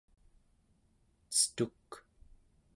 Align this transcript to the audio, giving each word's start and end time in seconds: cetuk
cetuk 1.37 1.89